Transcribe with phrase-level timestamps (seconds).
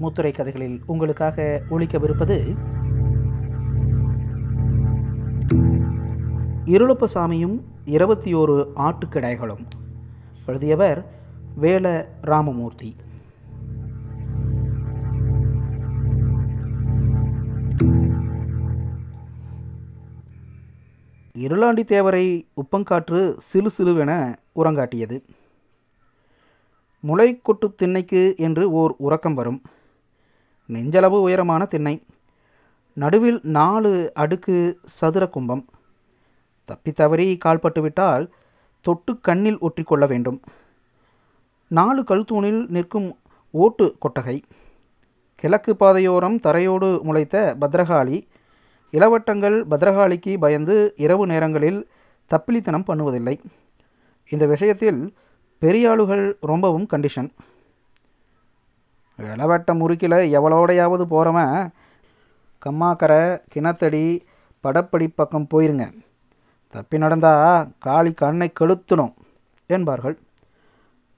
[0.00, 2.56] முத்துரை கதைகளில் உங்களுக்காக ஒழிக்கவிருப்பது
[6.64, 9.66] இருளப்பசாமியும் இருபத்தி ஓரு ஆட்டுக்கடைகளும்
[10.46, 11.12] எழுதியவர்
[11.60, 12.96] வேல ராமமூர்த்தி.
[21.38, 25.22] இருளாண்டி தேவரை உப்பங்காற்று சிலு சிலுவென உரங்காட்டியது.
[27.00, 29.62] முளை கொட்டு திண்ணைக்கு என்று ஓர் உறக்கம் வரும்.
[30.68, 32.02] நெஞ்சளவு உயரமான திண்ணை.
[32.92, 35.64] நடுவில் நாலு அடுக்கு சதுர கும்பம்.
[36.64, 38.28] தப்பி தவறி கால்பட்டுவிட்டால்
[38.80, 40.40] தொட்டு கண்ணில் ஒற்றிக்கொள்ள வேண்டும்.
[41.68, 43.18] நாலு கல்தூணில் நிற்கும்
[43.50, 44.42] ஓட்டு கொட்டகை.
[45.34, 48.26] கிழக்கு பாதையோரம் தரையோடு முளைத்த பத்ரகாளி.
[48.92, 51.88] இளவட்டங்கள் பத்ரகாளிக்கு பயந்து இரவு நேரங்களில்
[52.30, 53.38] தப்பிலித்தனம் பண்ணுவதில்லை.
[54.28, 55.14] இந்த விஷயத்தில்
[55.60, 57.28] பெரியாளுகள் ரொம்பவும் கண்டிஷன்
[59.18, 61.70] இளவட்ட முறுக்கில் எவ்வளோடையாவது போகிறவன்
[62.62, 63.20] கம்மாக்கரை
[63.54, 64.20] கிணத்தடி
[64.64, 65.84] படப்படி பக்கம் போயிருங்க.
[66.68, 67.32] தப்பி நடந்தா
[67.78, 69.14] காளி கண்ணை கெளுத்தணும்
[69.66, 70.18] என்பார்கள்.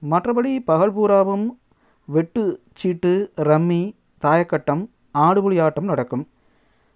[0.09, 1.59] மற்றபடி பகல் பூராவும்
[2.05, 3.81] வெட்டு சீட்டு ரம்மி
[4.21, 6.27] தாயக்கட்டம் ஆடுபுலி ஆட்டம் நடக்கும்.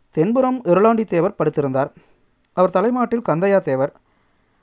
[0.09, 1.91] தென்புறம் இருளாண்டி தேவர் படுத்திருந்தார்.
[2.53, 3.93] அவர் தலைமாட்டில் கந்தையா தேவர்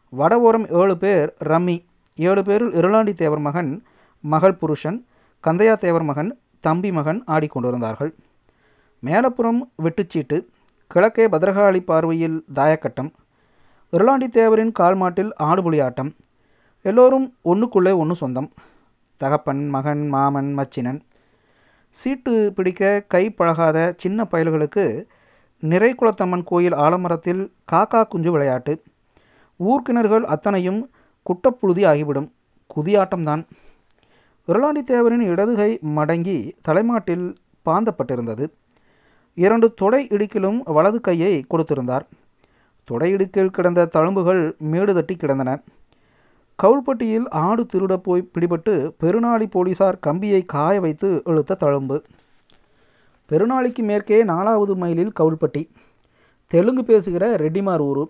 [0.08, 1.76] வட ஓரம் ஏழு பேர் ரம்மி
[2.14, 3.84] ஏழு பேரில் இருளாண்டி தேவர் மகன்
[4.20, 5.06] மகள் புருஷன்
[5.46, 8.10] கந்தையா தேவர் மகன் தம்பி மகன் ஆடிக்கொண்டிருந்தார்கள்
[9.02, 10.38] மேலப்புறம் வெட்டுச்சீட்டு
[10.86, 13.10] கிழக்கே பத்ரகாளி பார்வையில் தாயக்கட்டம்
[13.92, 16.10] இருளாண்டி தேவரின் கால்மாட்டில் ஆடுபுலி ஆட்டம்
[16.82, 18.52] எல்லோரும் ஒன்றுக்குள்ளே ஒன்று சொந்தம்.
[19.16, 21.00] தகப்பன் மகன் மாமன் மச்சினன்.
[21.88, 24.84] சீட்டு பிடிக்க கை பழகாத சின்ன பயல்களுக்கு
[25.62, 28.82] நிறைக்குளத்தம்மன் கோயில் ஆலமரத்தில் காக்கா குஞ்சு விளையாட்டு.
[29.60, 30.90] ஊர்க்கிணறுகள் அத்தனையும்
[31.26, 32.28] குட்டப்புழுதி ஆகிவிடும்.
[32.76, 33.42] குதியாட்டம்தான்.
[34.50, 37.26] இருளாண்டி தேவரின் இடதுகை மடங்கி தலைமாட்டில்
[37.66, 38.44] பாந்தப்பட்டிருந்தது.
[39.34, 42.06] இரண்டு தொடை இடுக்கிலும் வலது கையை கொடுத்திருந்தார்.
[42.84, 45.62] தொடை இடுக்கில் கிடந்த தழும்புகள் மேடு தட்டி கிடந்தன.
[46.62, 52.02] கவுல்பட்டியில் ஆடு திருட போய் பிடிபட்டு பெருநாளி போலீசார் கம்பியை காய வைத்து இழுத்த தழும்பு.
[53.30, 55.62] பெருநாளிக்கு மேற்கே நாலாவது மைலில் கவுல்பட்டி
[56.46, 58.04] தெலுங்கு பேசுகிற ரெட்டிமார் ஊர்.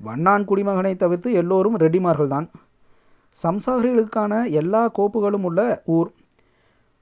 [0.00, 2.48] வண்ணான் குடிமகனை தவிர்த்து எல்லோரும் ரெட்டிமார்கள்தான்.
[3.42, 6.10] சம்சாரிகளுக்கான எல்லா கோப்புகளும் உள்ள ஊர்.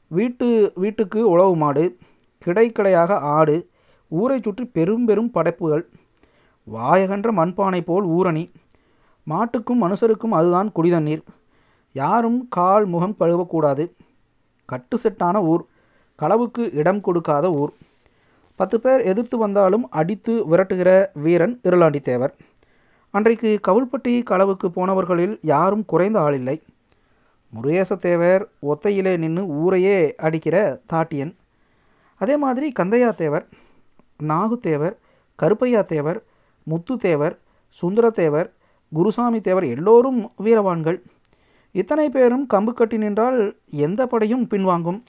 [0.07, 1.85] வீட்டு வீட்டுக்கு உழவு மாடு
[2.47, 3.57] கிடைக்கடையாக ஆடு
[4.09, 5.85] ஊரை சுற்றி பெரும் பெரும் படைப்புகள்.
[6.75, 8.45] வாயகன்ற மண்பானை போல் ஊரணி.
[9.31, 11.23] மாட்டுக்கும் மனுஷருக்கும் அதுதான் குடிதண்ணீர்.
[11.93, 13.85] யாரும் கால் முகம் கழுவக்கூடாது.
[14.65, 15.65] கட்டு செட்டான ஊர்.
[16.23, 17.73] களவுக்கு இடம் கொடுக்காத ஊர்.
[18.55, 20.91] பத்து பேர் எதிர்த்து வந்தாலும் அடித்து விரட்டுகிற
[21.25, 22.35] வீரன் இருளாண்டி தேவர்
[23.17, 26.55] அன்றைக்கு கவுல்பட்டி களவுக்கு போனவர்களில் யாரும் குறைந்த ஆளில்லை
[27.53, 30.57] முருகேசத்தேவர் ஒத்தையிலே நின்று ஊரையே அடிக்கிற
[30.93, 31.33] தாட்டியன்.
[32.21, 33.45] அதே மாதிரி கந்தையா தேவர்
[34.31, 34.97] நாகுத்தேவர்
[35.39, 36.23] கருப்பையா தேவர்
[36.63, 37.39] முத்து தேவர்
[37.83, 38.49] சுந்தரத்தேவர்
[38.93, 40.99] குருசாமி தேவர் எல்லோரும் வீரவான்கள்.
[41.73, 43.41] இத்தனை பேரும் கம்பு கட்டி நின்றால்
[43.87, 45.01] எந்த படையும் பின்வாங்கும்.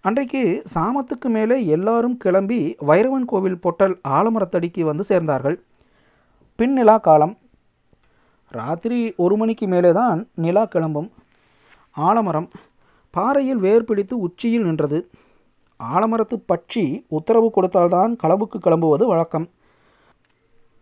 [0.00, 0.44] அன்றைக்கு
[0.74, 5.58] சாமத்துக்கு மேலே எல்லாரும் கிளம்பி வைரவன் கோவில் பொட்டல் ஆலமரத்தடிக்கு வந்து சேர்ந்தார்கள்.
[6.58, 7.32] பின் நிலா காலம்
[8.48, 11.08] ராத்திரி ஒரு மணிக்கு மேலே தான் நிலா கிளம்பும்.
[11.96, 12.50] ஆலமரம்
[13.10, 15.10] பாறையில் வேர் பிடித்து உச்சியில் நின்றது.
[15.80, 19.46] ஆலமரத்து பட்சி உத்தரவு கொடுத்தால்தான் களவுக்கு கிளம்புவது வழக்கம்.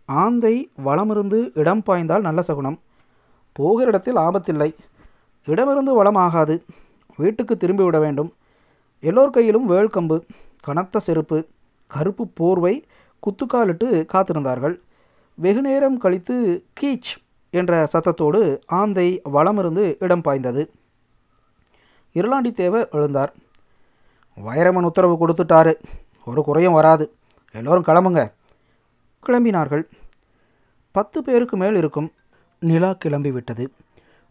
[0.05, 2.79] ஆந்தை வளமிருந்து இடம் பாய்ந்தால் நல்ல சகுனம்.
[3.53, 4.75] போகிற இடத்தில் ஆபத்தில்லை.
[5.45, 6.57] இடமிருந்து வளமாகாது
[7.17, 8.33] வீட்டுக்கு திரும்பிவிட வேண்டும்.
[8.99, 10.19] எல்லோர் கையிலும் வேள்கம்பு
[10.61, 11.47] கனத்த செருப்பு
[11.87, 12.75] கருப்பு போர்வை
[13.23, 14.83] குத்துக்காலிட்டு காத்திருந்தார்கள்.
[15.35, 17.15] வெகு நேரம் கழித்து கீச்
[17.49, 20.71] என்ற சத்தத்தோடு ஆந்தை வளமிருந்து இடம் பாய்ந்தது.
[22.13, 23.33] இருளாண்டி தேவர் எழுந்தார்.
[24.45, 25.73] வைரமன் உத்தரவு கொடுத்துட்டாரு.
[26.25, 27.15] ஒரு குறையும் வராது.
[27.51, 28.31] எல்லோரும் கிளம்புங்க.
[29.27, 29.83] கிளம்பினார்கள்.
[30.91, 32.11] பத்து பேருக்கு மேல் இருக்கும்
[32.59, 33.71] நிலா கிளம்பி விட்டது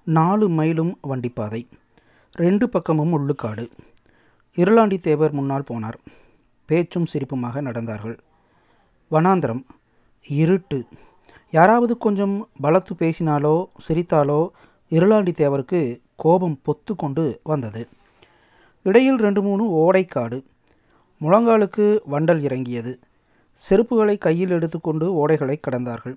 [0.05, 1.69] நாலு மைலும் வண்டிப்பாதை.
[2.33, 3.71] ரெண்டு பக்கமும் உள்ளுக்காடு.
[4.57, 5.99] இருளாண்டி தேவர் முன்னால் போனார்.
[6.65, 8.19] பேச்சும் சிரிப்புமாக நடந்தார்கள்.
[9.11, 9.65] வனாந்திரம்.
[10.29, 10.87] இருட்டு.
[11.51, 14.49] யாராவது கொஞ்சம் பலத்து பேசினாலோ சிரித்தாலோ
[14.91, 17.89] இருளாண்டி தேவருக்கு கோபம் பொத்து கொண்டு வந்தது.
[18.83, 20.45] இடையில் ரெண்டு மூணு ஓடைக்காடு.
[21.21, 22.99] முழங்காலுக்கு வண்டல் இறங்கியது.
[23.71, 26.17] செருப்புகளை கையில் எடுத்துக்கொண்டு ஓடைகளை கடந்தார்கள்.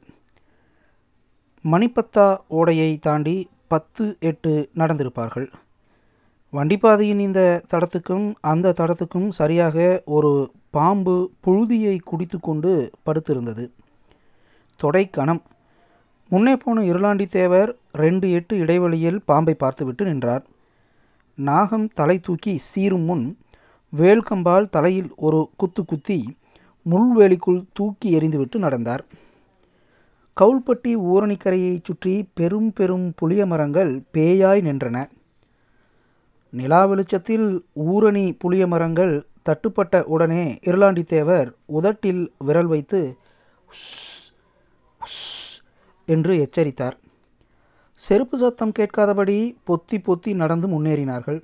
[1.64, 5.48] மணிப்பத்தா ஓடையை தாண்டி பத்து எட்டு நடந்திருப்பார்கள்.
[6.54, 13.72] வண்டிப்பாதையின் இந்த தடத்துக்கும் அந்த தடத்துக்கும் சரியாக ஒரு பாம்பு புழுதியை குடித்து கொண்டு படுத்திருந்தது.
[14.84, 15.42] தொடைக்கணம்.
[16.30, 20.44] முன்னே போன இருளாண்டி தேவர் ரெண்டு எட்டு இடைவெளியில் பாம்பை பார்த்துவிட்டு நின்றார்.
[21.38, 23.26] நாகம் தலை தூக்கி சீரும் முன்
[23.94, 26.38] வேல்கம்பால் தலையில் ஒரு குத்து குத்தி
[26.92, 29.04] முள்வேலிக்குள் தூக்கி எறிந்துவிட்டு நடந்தார்.
[30.38, 34.98] கவுல்பட்டி ஊரணிக்கரையைச் சுற்றி பெரும் பெரும் புளிய மரங்கள் பேயாய் நின்றன.
[36.50, 37.48] நிலா வெளிச்சத்தில்
[37.88, 39.14] ஊரணி புளிய மரங்கள்
[39.46, 43.02] தட்டுப்பட்ட உடனே இருளாண்டி தேவர் உதட்டில் விரல் வைத்து
[46.06, 46.98] என்று எச்சரித்தார்.
[47.94, 51.42] செருப்பு சத்தம் கேட்காதபடி பொத்தி பொத்தி நடந்து முன்னேறினார்கள்.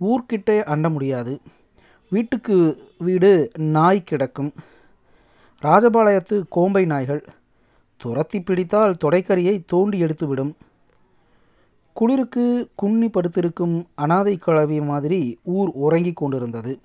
[0.00, 1.40] ஊர்க்கிட்டே அண்ட முடியாது.
[2.10, 4.52] வீட்டுக்கு வீடு நாய் கிடக்கும்.
[5.62, 7.24] ராஜபாளையத்து கோம்பை நாய்கள்
[7.96, 10.52] துரத்தி பிடித்தால் தொடைக்கரியை தோண்டி எடுத்துவிடும்.
[11.92, 16.80] குளிருக்கு குன்னி படுத்திருக்கும் அனாதை கிழவி மாதிரி ஊர் உறங்கிக் கொண்டிருந்தது.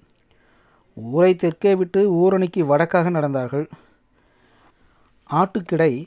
[0.93, 3.69] ஊரை தெற்கே விட்டு ஊரணிக்கு வடக்காக நடந்தார்கள்.
[5.33, 6.05] ஆட்டுக்கிடை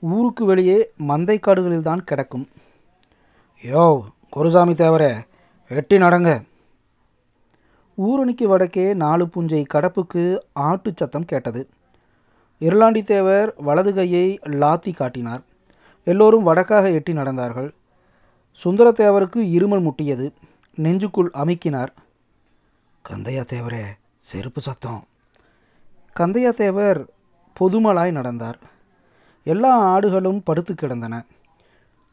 [0.00, 2.48] ஊருக்கு வெளியே மந்தை காடுகளில்தான் கிடக்கும்.
[3.62, 5.22] யோ குருசாமி தேவரே
[5.68, 6.44] எட்டி நடங்க.
[7.98, 11.68] ஊரணிக்கு வடக்கே நாலு புஞ்சை கடப்புக்கு ஆட்டு சத்தம் கேட்டது.
[12.60, 15.42] இருளாண்டி தேவர் வலது கையை லாத்தி காட்டினார்.
[16.04, 17.70] எல்லோரும் வடக்காக எட்டி நடந்தார்கள்.
[18.64, 20.32] சுந்தரத்தேவருக்கு இருமல் முட்டியது.
[20.74, 21.92] நெஞ்சுக்குள் அமுக்கினார்.
[23.08, 23.84] கந்தையா தேவரே
[24.16, 25.04] செருப்பு சத்தம்.
[26.20, 27.06] கந்தையா தேவர்
[27.60, 28.58] பொதுமலாய் நடந்தார்.
[29.44, 31.24] எல்லா ஆடுகளும் படுத்து கிடந்தன.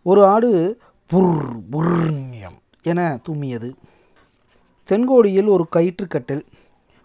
[0.02, 0.80] ஒரு ஆடு
[1.14, 3.70] புர் புர்யம் என தும்மியது
[4.90, 6.42] தென்கோடியில் ஒரு கயிற்றுக்கட்டில்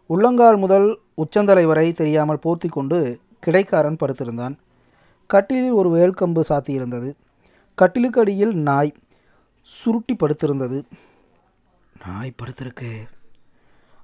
[0.07, 4.57] உள்ளங்கால் முதல் உச்சந்தலை வரை தெரியாமல் போர்த்தி கொண்டு கிடைக்காரன் படுத்திருந்தான்.
[5.27, 7.15] கட்டிலில் ஒரு வேல்கம்பு சாத்தியிருந்தது.
[7.75, 8.95] கட்டிலுக்கு அடியில் நாய்
[9.63, 10.83] சுருட்டி படுத்திருந்தது.
[12.07, 12.91] நாய் படுத்திருக்கு.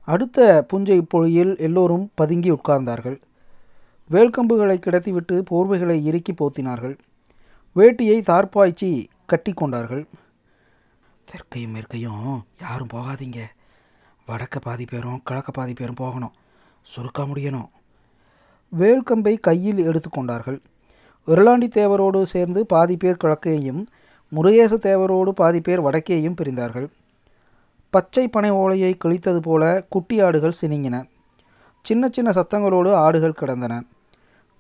[0.05, 3.21] அடுத்த புஞ்சை பொழியில் எல்லோரும் பதுங்கி உட்கார்ந்தார்கள்.
[4.11, 6.99] வேல்கம்புகளை கிடத்திவிட்டு போர்வைகளை இறுக்கி போத்தினார்கள்.
[7.77, 10.07] வேட்டியை தார்பாய்ச்சி கட்டி கொண்டார்கள்.
[11.29, 13.41] தெற்கையும் மேற்கையும் யாரும் போகாதீங்க.
[14.29, 16.35] வடக்க பாதி பேரும் கிழக்க பாதி பேரும் போகணும்.
[16.83, 17.69] சுருக்க முடியணும்.
[18.79, 20.59] வேல்கம்பை கையில் எடுத்துக்கொண்டார்கள்
[21.27, 23.81] இருளாண்டி தேவரோடு சேர்ந்து பாதி பேர் கிழக்கையும்
[24.33, 26.89] முருகேச தேவரோடு பாதி பேர் வடக்கேயும் பிரிந்தார்கள்.
[27.91, 30.97] பச்சை பனை ஓலையை கிழித்தது போல குட்டி ஆடுகள் சினிங்கின.
[31.83, 33.83] சின்ன சின்ன சத்தங்களோடு ஆடுகள் கிடந்தன.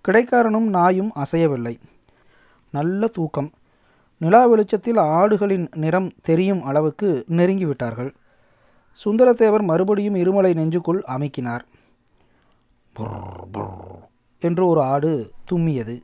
[0.05, 1.75] கிடைக்காரனும் நாயும் அசையவில்லை.
[2.75, 3.51] நல்ல தூக்கம்.
[4.21, 8.11] நிலா வெளிச்சத்தில் ஆடுகளின் நிறம் தெரியும் அளவுக்கு நெருங்கிவிட்டார்கள்.
[9.01, 11.65] சுந்தரத்தேவர் மறுபடியும் இருமலை நெஞ்சுக்குள் அமைக்கினார்.
[12.97, 13.71] புர்,
[14.43, 15.13] என்று ஒரு ஆடு
[15.51, 15.97] தும்மியது.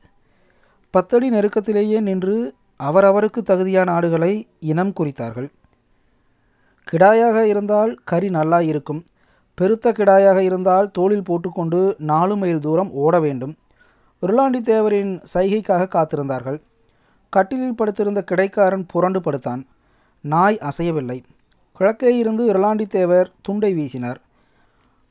[0.94, 2.36] பத்தடி நெருக்கத்திலேயே நின்று
[2.80, 4.32] அவரவருக்கு தகுதியான ஆடுகளை
[4.72, 5.48] இனம் குறித்தார்கள்.
[6.88, 9.02] கிடாயாக இருந்தால் கறி நல்லா இருக்கும்
[9.58, 13.54] பெருத்த கிடாயாக இருந்தால் தோளில் போட்டுக்கொண்டு நாலு மைல் தூரம் ஓட வேண்டும்.
[14.22, 16.60] இருளாண்டி தேவரின் சைகைக்காக காத்திருந்தார்கள்.
[17.28, 19.66] கட்டிலில் படுத்திருந்த கிடைக்காரன் புரண்டு படுத்தான்.
[20.20, 21.22] நாய் அசையவில்லை.
[21.72, 24.16] கிழக்கே இருந்து இருளாண்டி தேவர் துண்டை வீசினார்.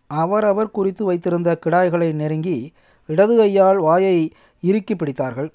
[0.08, 2.74] அவரவர் குறித்து வைத்திருந்த கிடாய்களை நெருங்கி
[3.06, 4.32] இடது கையால் வாயை
[4.62, 5.52] இறுக்கி பிடித்தார்கள்.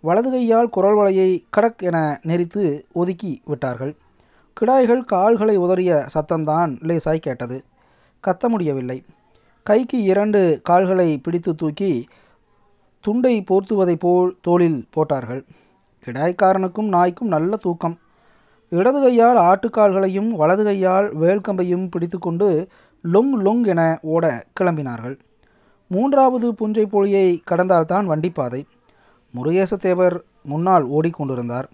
[0.00, 3.96] வலது கையால் குரல் வலையை கடக் என நெரித்து ஒதுக்கி விட்டார்கள்.
[4.52, 7.64] கிடாய்கள் கால்களை உதறிய சத்தம்தான் லேசாய் கேட்டது.
[8.26, 9.02] கத்த முடியவில்லை.
[9.62, 12.08] கைக்கு இரண்டு கால்களை பிடித்து தூக்கி
[13.00, 15.44] துண்டை போர்த்துவதைப் போல் தோளில் போட்டார்கள்.
[16.04, 17.98] கிடாய்க்காரனுக்கும் நாய்க்கும் நல்ல தூக்கம்.
[18.68, 22.68] இடது கையால் ஆட்டுக்கால்களையும் வலது கையால் வேல்கம்பையும் பிடித்துக்கொண்டு
[23.12, 25.18] லொங் லொங் என ஓட கிளம்பினார்கள்.
[25.86, 28.66] மூன்றாவது புஞ்சை பொழியை கடந்தால்தான் வண்டிப்பாதை.
[29.34, 31.64] முருகேசத்தேவர் முன்னால் ஓடிக்கொண்டிருந்தார்.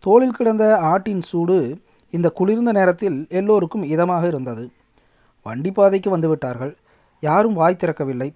[0.00, 1.78] தோளில் கிடந்த ஆட்டின் சூடு
[2.10, 4.70] இந்த குளிர்ந்த நேரத்தில் எல்லோருக்கும் இதமாக இருந்தது.
[5.44, 6.74] வண்டிப்பாதைக்கு வந்துவிட்டார்கள்.
[7.20, 8.34] யாரும் வாய் திறக்கவில்லை.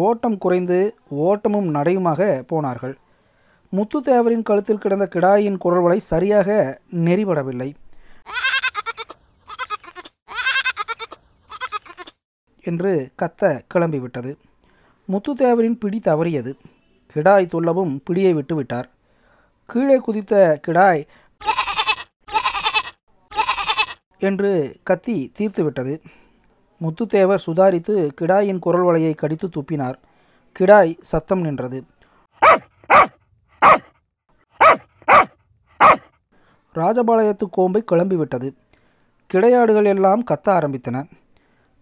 [0.00, 0.78] ஓட்டம் குறைந்து
[1.08, 2.94] ஓட்டமும் நடையுமாக போனார்கள்.
[3.76, 7.70] முத்துத்தேவரின் கழுத்தில் கிடந்த கிடாயின் குரல்வளை சரியாக நெறிபடவில்லை.
[12.62, 12.92] என்று
[13.22, 13.42] கத்த
[13.74, 14.32] கிளம்பிவிட்டது.
[15.12, 16.52] முத்துத்தேவரின் பிடி தவறியது.
[17.14, 18.88] கிடாய் துள்ளவும் பிடியை விட்டுவிட்டார்.
[19.66, 21.02] கீழே குதித்த கிடாய்
[24.18, 24.52] என்று
[24.82, 25.94] கத்தி தீர்த்துவிட்டது.
[26.80, 29.96] முத்துத்தேவர் சுதாரித்து கிடாயின் குரல் வலையை கடித்து துப்பினார்.
[30.56, 31.78] கிடாய் சத்தம் நின்றது.
[36.74, 38.48] ராஜபாளையத்து கோம்பை கிளம்பிவிட்டது.
[39.30, 40.96] கிடையாடுகள் எல்லாம் கத்த ஆரம்பித்தன.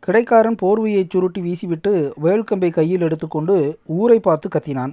[0.03, 3.55] கிடைக்காரன் போர்வையை சுருட்டி வீசிவிட்டு வேல்கம்பை கையில் எடுத்துக்கொண்டு
[3.99, 4.93] ஊரை பார்த்து கத்தினான்.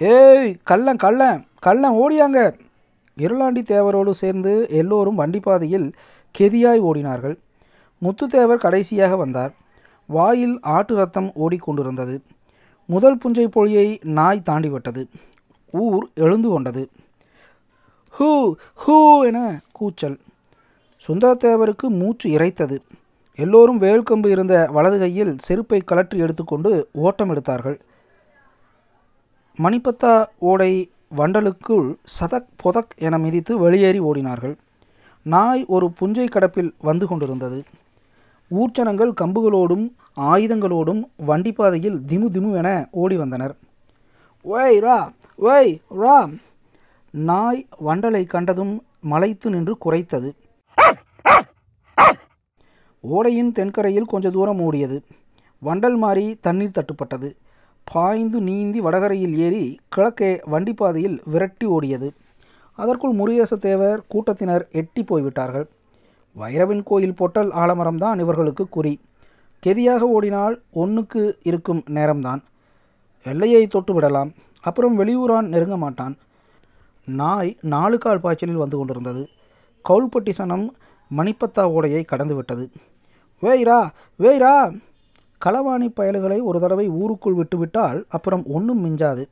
[0.00, 2.40] ஏய் கள்ளன் கள்ளன் கள்ளன் ஓடியாங்க!
[3.16, 5.86] இருளாண்டி தேவரோடு சேர்ந்து எல்லோரும் வண்டிப்பாதையில்
[6.34, 7.36] கெதியாய் ஓடினார்கள்.
[8.02, 9.52] முத்துத்தேவர் கடைசியாக வந்தார்.
[10.06, 12.16] வாயில் ஆட்டு ரத்தம் ஓடிக்கொண்டிருந்தது
[12.86, 15.02] முதல் புஞ்சை பொழியை நாய் தாண்டிவிட்டது
[15.72, 16.82] ஊர் எழுந்து கொண்டது.
[18.18, 18.28] ஹூ
[18.86, 19.38] ஹூ என
[19.72, 20.18] கூச்சல்.
[21.06, 22.76] சுந்தரத்தேவருக்கு மூச்சு இறைத்தது.
[23.38, 27.80] எல்லோரும் வேல்கம்பு இருந்த வலது கையில் செருப்பை கலற்றி எடுத்துக்கொண்டு ஓட்டம் எடுத்தார்கள்.
[29.58, 30.72] மணிப்பத்தா ஓடை
[31.16, 31.86] வண்டலுக்குள்
[32.16, 34.56] சதக் பொதக் என மிதித்து வெளியேறி ஓடினார்கள்.
[35.22, 37.62] நாய் ஒரு புஞ்சை கடப்பில் வந்து கொண்டிருந்தது.
[38.50, 39.86] ஊர்ச்சனங்கள் கம்புகளோடும்
[40.30, 41.00] ஆயுதங்களோடும்
[41.30, 42.68] வண்டிப்பாதையில் திமு திமு என
[43.02, 43.54] ஓடி வந்தனர்.
[44.44, 44.98] ஒய் ரா
[45.38, 46.18] ஒய் ரா!
[47.14, 48.74] நாய் வண்டலை கண்டதும்
[49.12, 50.30] மலைத்து நின்று குறைத்தது
[53.04, 54.96] ஓடையின் தென்கரையில் கொஞ்ச தூரம் ஓடியது.
[55.62, 57.28] வண்டல் மாறி தண்ணீர் தட்டுப்பட்டது.
[57.86, 62.08] பாய்ந்து நீந்தி வடகரையில் ஏறி கிழக்கே வண்டிப்பாதையில் விரட்டி ஓடியது.
[62.78, 65.66] அதற்குள் முருகேசத்தேவர் கூட்டத்தினர் எட்டி போய்விட்டார்கள்.
[66.36, 69.00] வைரவின் கோயில் பொட்டல் ஆலமரம்தான் இவர்களுக்கு குறி.
[69.66, 72.42] கெதியாக ஓடினால் ஒன்றுக்கு இருக்கும் நேரம்தான்.
[73.22, 74.30] எல்லையை தொட்டு விடலாம்.
[74.60, 76.18] அப்புறம் வெளியூரான் நெருங்க மாட்டான்.
[77.04, 79.28] நாய் நாலு கால் பாய்ச்சலில் வந்து கொண்டிருந்தது.
[79.88, 80.66] கவுல்பட்டி சனம்
[81.10, 82.70] மணிப்பத்தா ஓடையை கடந்து விட்டது.
[83.42, 83.80] வேய்ரா
[84.18, 84.80] வேய்ரா
[85.44, 89.24] களவாணி பயல்களை ஒரு தடவை ஊருக்குள் விட்டுவிட்டால் அப்புறம் ஒன்றும் மிஞ்சாது.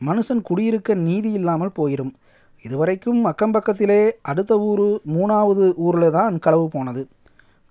[0.00, 2.12] மனுஷன் குடியிருக்க நீதி இல்லாமல் போயிடும்
[2.64, 7.02] இதுவரைக்கும் அக்கம் பக்கத்திலே அடுத்த ஊர் மூணாவது ஊரில் தான் களவு போனது.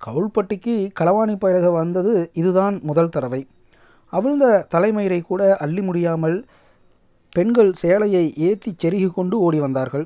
[0.02, 3.42] கவுல்பட்டிக்கு களவாணி பயலக வந்தது இதுதான் முதல் தடவை.
[4.14, 6.38] அவிழ்ந்த தலைமயிரை கூட அள்ளி முடியாமல்
[7.36, 10.06] பெண்கள் சேலையை ஏற்றி செருகி கொண்டு ஓடி வந்தார்கள்.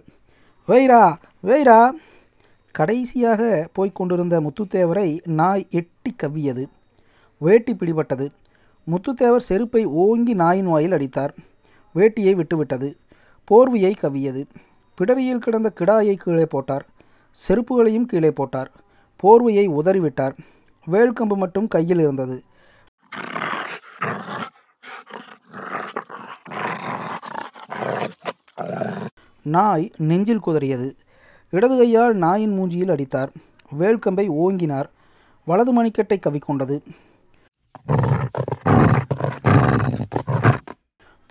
[0.67, 1.03] வெய்ரா
[1.43, 1.79] வெய்ரா!
[2.75, 6.63] கடைசியாக போய்க் கொண்டிருந்த முத்துத்தேவரை நாய் எட்டி கவ்வியது.
[7.41, 8.27] வேட்டி பிடிபட்டது.
[8.87, 11.33] முத்துத்தேவர் செருப்பை ஓங்கி நாயின் வாயில் அடித்தார்.
[11.95, 12.89] வேட்டியை விட்டுவிட்டது.
[13.51, 14.41] போர்வையை கவ்வியது.
[14.95, 16.85] பிடரியில் கிடந்த கிடாயை கீழே போட்டார்.
[17.47, 18.71] செருப்புகளையும் கீழே போட்டார்.
[19.23, 20.37] போர்வையை உதறிவிட்டார்.
[20.91, 22.43] வேல்கம்பு மட்டும் கையில் இருந்தது.
[29.41, 30.95] நாய் நெஞ்சில் குதறியது.
[31.49, 33.31] இடது கையால் நாயின் மூஞ்சியில் அடித்தார்.
[33.79, 34.89] வேல்கம்பை ஓங்கினார்.
[35.45, 36.81] வலது மணிக்கட்டை கவிக்கொண்டது.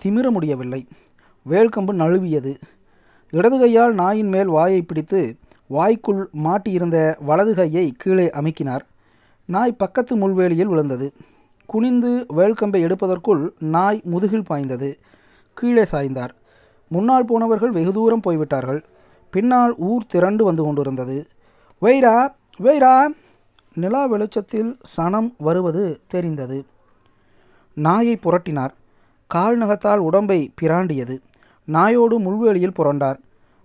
[0.03, 0.87] திமிர முடியவில்லை.
[1.49, 2.59] வேல்கம்பு நழுவியது.
[3.33, 5.21] இடது கையால் நாயின் மேல் வாயை பிடித்து
[5.67, 8.83] வாய்க்குள் மாட்டியிருந்த வலது கையை கீழே அமுக்கினார்.
[9.49, 11.13] நாய் பக்கத்து முள்வேலியில் விழுந்தது.
[11.65, 14.99] குனிந்து வேல்கம்பை எடுப்பதற்குள் நாய் முதுகில் பாய்ந்தது.
[15.53, 16.33] கீழே சாய்ந்தார்.
[16.87, 18.81] முன்னால் போனவர்கள் வெகு தூரம் போய்விட்டார்கள்.
[19.33, 21.17] பின்னால் ஊர் திரண்டு வந்து கொண்டிருந்தது.
[21.81, 22.15] வெய்ரா
[22.63, 22.95] வெய்ரா!
[23.75, 26.65] நிலா வெளிச்சத்தில் சனம் வருவது தெரிந்தது.
[27.77, 28.73] நாயை புரட்டினார்.
[29.27, 31.15] கால் நகத்தால் உடம்பை பிராண்டியது.
[31.67, 33.17] நாயோடு முள்வேலியில் புரண்டார்.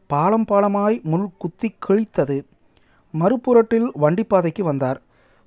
[0.07, 2.45] பாலம் பாலமாய் முள் குத்தி கிழித்தது.
[3.21, 5.03] மறுபுறட்டில் வண்டிப்பாதைக்கு வந்தார்.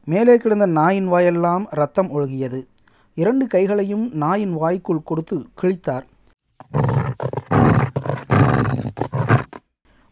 [0.05, 2.65] மேலே கிடந்த நாயின் வாயெல்லாம் ரத்தம் ஒழுகியது.
[3.15, 6.03] இரண்டு கைகளையும் நாயின் வாய்க்குள் கொடுத்து கிழித்தார்.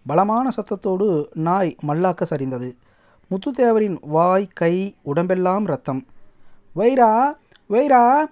[0.05, 2.75] பலமான சத்தத்தோடு நாய் மல்லாக்க சரிந்தது.
[3.31, 6.05] முத்துத்தேவரின் வாய் கை உடம்பெல்லாம் ரத்தம்.
[6.75, 7.31] வைரா!
[7.69, 8.23] வைரா!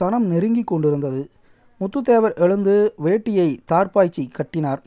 [0.00, 1.30] சனம் நெருங்கி கொண்டிருந்தது.
[1.84, 4.82] முத்துத்தேவர் எழுந்து வேட்டியை தார்பாய்ச்சி கட்டினார்.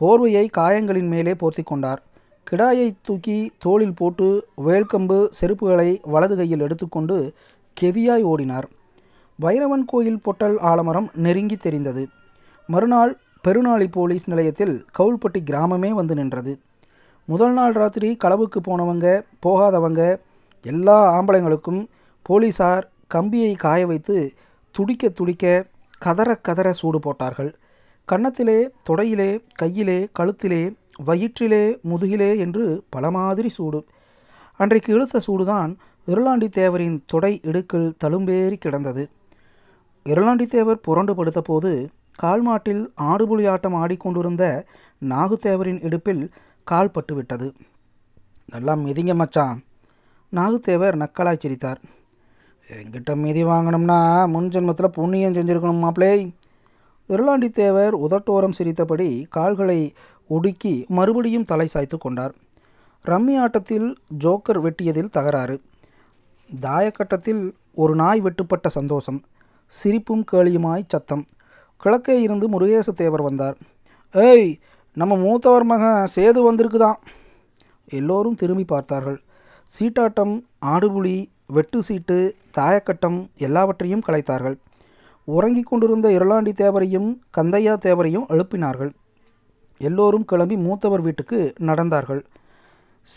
[0.00, 2.02] போர்வையை காயங்களின் மேலே போர்த்தி கொண்டார்.
[2.44, 7.32] கிடாயை தூக்கி தோளில் போட்டு வேல்கம்பு செருப்புகளை வலது கையில் எடுத்துக்கொண்டு
[7.80, 8.66] கெதியாய் ஓடினார்.
[9.38, 12.08] வைரவன் கோயில் பொட்டல் ஆலமரம் நெருங்கி தெரிந்தது.
[12.66, 16.58] மறுநாள் பெருநாளி போலீஸ் நிலையத்தில் கவுல்பட்டி கிராமமே வந்து நின்றது.
[17.24, 20.20] முதல் நாள் ராத்திரி களவுக்கு போனவங்க போகாதவங்க
[20.62, 21.86] எல்லா ஆம்பளைங்களுக்கும்
[22.22, 24.32] போலீசார் கம்பியை காய வைத்து
[24.70, 25.64] துடிக்க துடிக்க
[26.04, 27.50] கதற கதற சூடு போட்டார்கள்.
[28.08, 30.62] கன்னத்திலே தொடையிலே கையிலே கழுத்திலே
[31.06, 33.80] வயிற்றிலே முதுகிலே என்று பல மாதிரி சூடு.
[34.56, 35.70] அன்றைக்கு இழுத்த சூடுதான்
[36.06, 39.04] இருளாண்டி தேவரின் தொடை இடுக்கில் தழும்பேறி கிடந்தது.
[40.04, 41.72] இருளாண்டி தேவர் புரண்டு படுத்தபோது
[42.22, 44.44] கால்மாட்டில் ஆடுபுலி ஆட்டம் ஆடிக்கொண்டிருந்த
[45.10, 46.24] நாகுத்தேவரின் இடுப்பில்
[46.70, 47.48] கால் பட்டுவிட்டது.
[48.46, 49.58] நல்லா மிதிங்க மச்சான்.
[50.36, 51.80] நாகுத்தேவர் நக்கலாய் சிரித்தார்.
[52.68, 56.34] என்கிட்ட மீதி வாங்கணும்னா முன் ஜென்மத்தில் புண்ணியம் செஞ்சுருக்கணும் மாப்பிளே
[57.08, 59.94] இருளாண்டி தேவர் உதட்டோரம் சிரித்தபடி கால்களை
[60.28, 62.34] ஒடுக்கி மறுபடியும் தலை சாய்த்து கொண்டார்.
[63.06, 65.60] ரம்மி ஆட்டத்தில் ஜோக்கர் வெட்டியதில் தகராறு.
[66.60, 69.22] தாயக்கட்டத்தில் ஒரு நாய் வெட்டுப்பட்ட சந்தோஷம்.
[69.66, 71.24] சிரிப்பும் கேளியுமாய் சத்தம்.
[71.76, 73.56] கிழக்கே இருந்து முருகேச தேவர் வந்தார்.
[74.12, 74.58] ஏய்
[74.92, 76.94] நம்ம மூத்தவர் மகன் சேது வந்திருக்குதான்.
[77.88, 79.22] எல்லோரும் திரும்பி பார்த்தார்கள்.
[79.78, 84.56] சீட்டாட்டம் ஆடுபுலி வெட்டு சீட்டு தாயக்கட்டம் எல்லாவற்றையும் கலைத்தார்கள்.
[85.24, 88.92] உறங்கிக் கொண்டிருந்த இருளாண்டி தேவரையும் கந்தையா தேவரையும் எழுப்பினார்கள்.
[89.78, 92.22] எல்லோரும் கிளம்பி மூத்தவர் வீட்டுக்கு நடந்தார்கள்.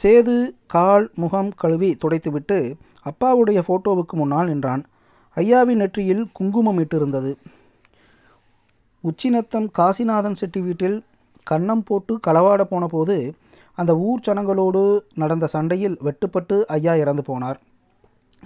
[0.04, 0.36] சேது
[0.68, 2.58] கால் முகம் கழுவி துடைத்துவிட்டு
[3.04, 4.84] அப்பாவுடைய ஃபோட்டோவுக்கு முன்னால் நின்றான்.
[5.36, 7.36] ஐயாவின் நெற்றியில் குங்குமம் இட்டிருந்தது.
[9.04, 11.04] உச்சிநத்தம் காசிநாதன் செட்டி வீட்டில்
[11.52, 13.36] கன்னம் போட்டு களவாட போன போது
[13.74, 17.60] அந்த ஊர் ஜனங்களோடு நடந்த சண்டையில் வெட்டுப்பட்டு ஐயா இறந்து போனார்.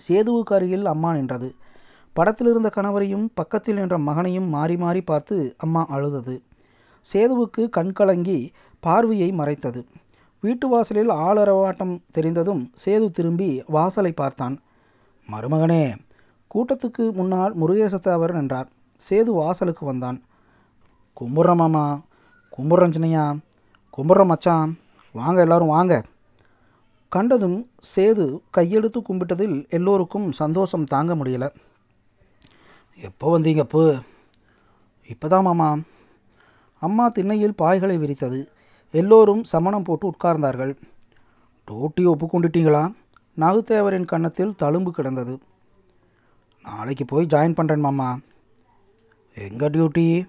[0.08, 1.55] சேதுவுக்கு அருகில் அம்மா நின்றது.
[2.13, 6.41] படத்தில் இருந்த கணவரையும் பக்கத்தில் நின்ற மகனையும் மாறி மாறி பார்த்து அம்மா அழுதது.
[7.13, 9.86] சேதுவுக்கு கண் கலங்கி பார்வையை மறைத்தது.
[10.41, 14.62] வீட்டு வாசலில் ஆளரவாட்டம் தெரிந்ததும் சேது திரும்பி வாசலை பார்த்தான்.
[15.31, 15.96] மருமகனே
[16.55, 18.69] கூட்டத்துக்கு முன்னால் முருகேசத்தாவர் நின்றார்.
[19.10, 20.24] சேது வாசலுக்கு வந்தான்.
[21.22, 22.01] கும்புறோம் மாமா.
[22.58, 23.38] கும்புறோம் சின்னையா.
[23.98, 24.77] கும்புறோம் மச்சான்.
[25.12, 26.03] வாங்க எல்லாரும் வாங்க.
[27.09, 31.55] கண்டதும் சேது கையெடுத்து கும்பிட்டதில் எல்லோருக்கும் சந்தோஷம் தாங்க முடியல.
[33.01, 33.99] எப்போ வந்தீங்க போ?
[35.07, 35.79] இப்போதான் மாமா.
[36.79, 38.45] அம்மா திண்ணையில் பாய்களை விரித்தது.
[38.91, 40.77] எல்லோரும் சமணம் போட்டு உட்கார்ந்தார்கள்.
[41.67, 42.93] டூட்டி ஒப்புக்கொண்டுட்டீங்களா
[43.37, 45.39] நாகுத்தேவரின் கன்னத்தில் தழும்பு கிடந்தது.
[46.63, 48.19] நாளைக்கு போய் ஜாயின் பண்ணுறேன் மாமா.
[49.35, 50.27] எங்கள் டியூட்டி?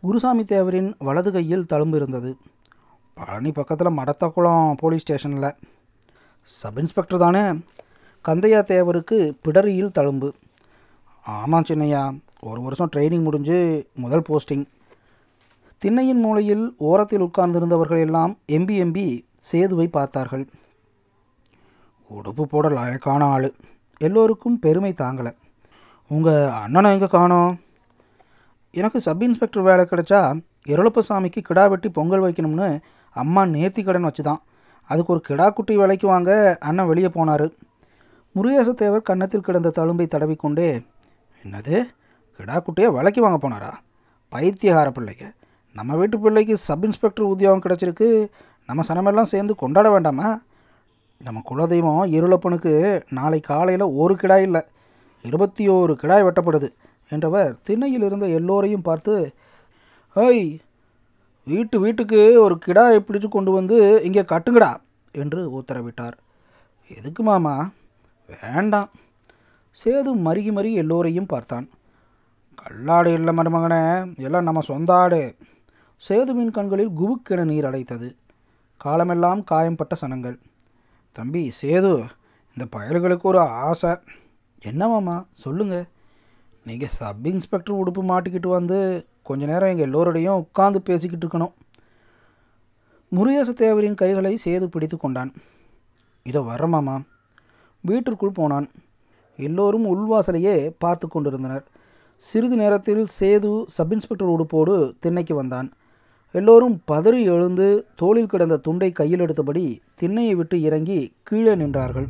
[0.00, 2.36] குருசாமி தேவரின் வலது கையில் தழும்பு இருந்தது.
[3.14, 5.56] பழனி பக்கத்தில் மடத்தக்குளம் போலீஸ் ஸ்டேஷனில்.
[6.48, 7.40] சப் இன்ஸ்பெக்டர் தானே?
[8.24, 10.28] கந்தையா தேவருக்கு பிடரியில் தழும்பு.
[11.24, 13.56] ஆமாம் சின்னையா ஒரு வருஷம் ட்ரைனிங் முடிஞ்சு
[13.94, 14.64] முதல் போஸ்டிங்.
[15.82, 20.46] திண்ணையின் மூலையில் ஓரத்தில் உட்கார்ந்திருந்தவர்கள் எல்லாம் எம்பி எம்பி சேதுவை பார்த்தார்கள்.
[22.10, 23.54] உடுப்பு போட லாயக்கான ஆள்.
[23.98, 25.32] எல்லோருக்கும் பெருமை தாங்கலை.
[26.08, 27.60] உங்கள் அண்ணனை எங்கே காணோம்?
[28.70, 32.78] எனக்கு சப் இன்ஸ்பெக்டர் வேலை கிடைச்சா இருளப்பசாமிக்கு கிடா வெட்டி பொங்கல் வைக்கணும்னு
[33.10, 34.42] அம்மா நேர்த்தி கடன் வச்சு தான்
[34.86, 37.52] அதுக்கு ஒரு கிடாக்குட்டி விலைக்கு வாங்க அண்ணன் வெளியே போனார்.
[38.34, 40.86] முருகேசத்தேவர் கன்னத்தில் கிடந்த தழும்பை தடவிக்கொண்டே
[41.44, 41.84] என்னது?
[42.32, 43.72] கிடா விலைக்கு வாங்க போனாரா?
[44.34, 45.34] பைத்தியகார பிள்ளைங்க.
[45.72, 48.28] நம்ம வீட்டு பிள்ளைக்கு சப் இன்ஸ்பெக்டர் உத்தியோகம் கிடச்சிருக்கு.
[48.66, 50.40] நம்ம சனமெல்லாம் சேர்ந்து கொண்டாட வேண்டாமா?
[51.24, 54.60] நம்ம குலதெய்வம் இருளப்பனுக்கு நாளை காலையில் ஒரு கிடாய் இல்லை
[55.22, 56.68] இருபத்தி ஓரு கிடாய் வெட்டப்படுது
[57.08, 59.34] என்றவர் திண்ணையில் இருந்த எல்லோரையும் பார்த்து
[60.16, 60.58] ஹோய்
[61.48, 64.76] வீட்டு வீட்டுக்கு ஒரு கிடாயை பிடிச்சு கொண்டு வந்து இங்கே கட்டுங்கடா
[65.12, 66.16] என்று உத்தரவிட்டார்.
[66.88, 67.70] எதுக்கு மாமா?
[68.42, 68.90] வேண்டாம்.
[69.84, 71.70] சேது மருகி மருகி எல்லோரையும் பார்த்தான்.
[72.62, 73.80] கல்லாடு இல்லை மருமகனே
[74.16, 75.36] எல்லாம் நம்ம சொந்த ஆடு.
[76.08, 78.16] சேதுவின் கண்களில் குபுக்கென நீர் அடைத்தது.
[78.76, 80.38] காலமெல்லாம் காயம்பட்ட சனங்கள்.
[81.12, 81.92] தம்பி சேது
[82.56, 83.96] இந்த பயல்களுக்கு ஒரு ஆசை.
[84.60, 85.24] என்ன மாமா?
[85.30, 85.88] சொல்லுங்கள்
[86.64, 91.54] நீங்கள் சப் இன்ஸ்பெக்டர் உடுப்பு மாட்டிக்கிட்டு வந்து கொஞ்ச நேரம் எங்கள் எல்லோரோடையும் உட்காந்து பேசிக்கிட்டு இருக்கணும்.
[93.12, 95.30] முருகேச தேவரின் கைகளை சேது பிடித்து கொண்டான்.
[96.26, 96.96] இதோ வரமாமா
[97.84, 98.66] வீட்டிற்குள் போனான்.
[99.38, 101.64] எல்லோரும் உள்வாசலையே பார்த்து கொண்டிருந்தனர்.
[102.26, 105.68] சிறிது நேரத்தில் சேது சப் இன்ஸ்பெக்டர் உடுப்போடு திண்ணைக்கு வந்தான்.
[106.34, 107.66] எல்லோரும் பதறி எழுந்து
[108.00, 109.64] தோளில் கிடந்த துண்டை கையில் எடுத்தபடி
[110.00, 112.08] திண்ணையை விட்டு இறங்கி கீழே நின்றார்கள்.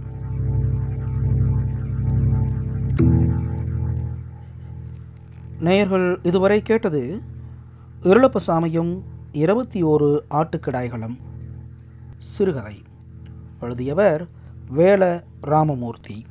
[5.60, 7.20] நேயர்கள் இதுவரை கேட்டது
[8.02, 11.16] இருளப்பசாமியும் இருபத்தி ஓரு ஆட்டுக்கிடாய்களும்.
[12.18, 12.82] சிறுகதை.
[13.60, 14.28] எழுதியவர்
[14.76, 16.26] வேல ராமமூர்த்தி.